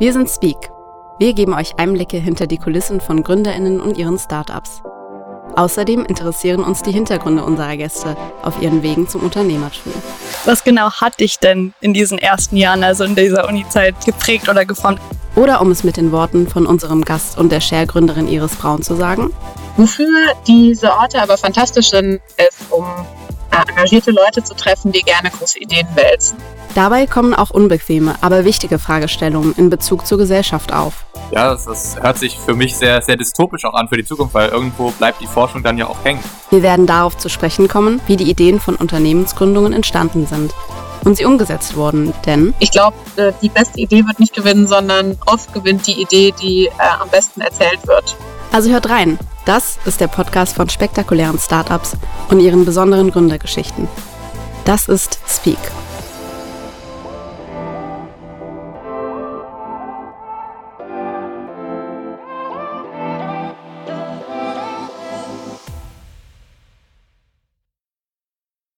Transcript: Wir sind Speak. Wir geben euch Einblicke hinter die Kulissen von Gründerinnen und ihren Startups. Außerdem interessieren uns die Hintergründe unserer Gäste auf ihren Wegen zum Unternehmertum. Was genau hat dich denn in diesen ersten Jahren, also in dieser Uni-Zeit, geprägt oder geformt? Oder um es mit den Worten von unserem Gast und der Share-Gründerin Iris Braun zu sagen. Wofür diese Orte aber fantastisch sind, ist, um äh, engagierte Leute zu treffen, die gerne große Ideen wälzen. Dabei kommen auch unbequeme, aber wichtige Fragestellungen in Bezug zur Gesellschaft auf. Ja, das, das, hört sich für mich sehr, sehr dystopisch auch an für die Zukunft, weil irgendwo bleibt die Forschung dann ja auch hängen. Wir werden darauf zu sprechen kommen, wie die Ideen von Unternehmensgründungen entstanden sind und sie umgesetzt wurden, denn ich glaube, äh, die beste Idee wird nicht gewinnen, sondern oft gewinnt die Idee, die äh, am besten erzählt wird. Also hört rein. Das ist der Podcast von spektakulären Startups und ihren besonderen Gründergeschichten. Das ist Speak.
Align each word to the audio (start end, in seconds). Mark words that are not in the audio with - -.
Wir 0.00 0.12
sind 0.12 0.30
Speak. 0.30 0.70
Wir 1.18 1.34
geben 1.34 1.54
euch 1.54 1.76
Einblicke 1.76 2.18
hinter 2.18 2.46
die 2.46 2.58
Kulissen 2.58 3.00
von 3.00 3.24
Gründerinnen 3.24 3.80
und 3.80 3.98
ihren 3.98 4.16
Startups. 4.16 4.80
Außerdem 5.56 6.04
interessieren 6.04 6.62
uns 6.62 6.82
die 6.82 6.92
Hintergründe 6.92 7.42
unserer 7.42 7.76
Gäste 7.76 8.16
auf 8.42 8.62
ihren 8.62 8.84
Wegen 8.84 9.08
zum 9.08 9.22
Unternehmertum. 9.22 9.92
Was 10.44 10.62
genau 10.62 10.92
hat 10.92 11.18
dich 11.18 11.40
denn 11.40 11.74
in 11.80 11.94
diesen 11.94 12.18
ersten 12.18 12.56
Jahren, 12.56 12.84
also 12.84 13.02
in 13.02 13.16
dieser 13.16 13.48
Uni-Zeit, 13.48 14.06
geprägt 14.06 14.48
oder 14.48 14.64
geformt? 14.64 15.00
Oder 15.34 15.60
um 15.60 15.72
es 15.72 15.82
mit 15.82 15.96
den 15.96 16.12
Worten 16.12 16.46
von 16.46 16.64
unserem 16.64 17.04
Gast 17.04 17.36
und 17.36 17.50
der 17.50 17.60
Share-Gründerin 17.60 18.28
Iris 18.28 18.54
Braun 18.54 18.82
zu 18.82 18.94
sagen. 18.94 19.34
Wofür 19.76 20.06
diese 20.46 20.92
Orte 20.92 21.20
aber 21.20 21.36
fantastisch 21.36 21.90
sind, 21.90 22.20
ist, 22.36 22.70
um 22.70 22.84
äh, 23.50 23.68
engagierte 23.68 24.12
Leute 24.12 24.44
zu 24.44 24.54
treffen, 24.54 24.92
die 24.92 25.02
gerne 25.02 25.28
große 25.30 25.58
Ideen 25.58 25.88
wälzen. 25.96 26.36
Dabei 26.78 27.06
kommen 27.06 27.34
auch 27.34 27.50
unbequeme, 27.50 28.14
aber 28.20 28.44
wichtige 28.44 28.78
Fragestellungen 28.78 29.52
in 29.56 29.68
Bezug 29.68 30.06
zur 30.06 30.16
Gesellschaft 30.16 30.72
auf. 30.72 31.06
Ja, 31.32 31.50
das, 31.50 31.64
das, 31.64 32.00
hört 32.00 32.18
sich 32.18 32.38
für 32.38 32.54
mich 32.54 32.76
sehr, 32.76 33.02
sehr 33.02 33.16
dystopisch 33.16 33.64
auch 33.64 33.74
an 33.74 33.88
für 33.88 33.96
die 33.96 34.04
Zukunft, 34.04 34.32
weil 34.32 34.50
irgendwo 34.50 34.92
bleibt 34.92 35.20
die 35.20 35.26
Forschung 35.26 35.64
dann 35.64 35.76
ja 35.76 35.88
auch 35.88 35.96
hängen. 36.04 36.22
Wir 36.50 36.62
werden 36.62 36.86
darauf 36.86 37.18
zu 37.18 37.28
sprechen 37.28 37.66
kommen, 37.66 38.00
wie 38.06 38.16
die 38.16 38.30
Ideen 38.30 38.60
von 38.60 38.76
Unternehmensgründungen 38.76 39.72
entstanden 39.72 40.28
sind 40.28 40.54
und 41.04 41.16
sie 41.16 41.24
umgesetzt 41.24 41.74
wurden, 41.74 42.14
denn 42.24 42.54
ich 42.60 42.70
glaube, 42.70 42.96
äh, 43.16 43.32
die 43.42 43.48
beste 43.48 43.80
Idee 43.80 44.06
wird 44.06 44.20
nicht 44.20 44.34
gewinnen, 44.34 44.68
sondern 44.68 45.18
oft 45.26 45.52
gewinnt 45.52 45.84
die 45.88 46.00
Idee, 46.00 46.32
die 46.40 46.66
äh, 46.66 46.70
am 47.00 47.08
besten 47.08 47.40
erzählt 47.40 47.84
wird. 47.88 48.14
Also 48.52 48.70
hört 48.70 48.88
rein. 48.88 49.18
Das 49.46 49.80
ist 49.84 50.00
der 50.00 50.06
Podcast 50.06 50.54
von 50.54 50.68
spektakulären 50.68 51.40
Startups 51.40 51.96
und 52.30 52.38
ihren 52.38 52.64
besonderen 52.64 53.10
Gründergeschichten. 53.10 53.88
Das 54.64 54.86
ist 54.86 55.18
Speak. 55.26 55.58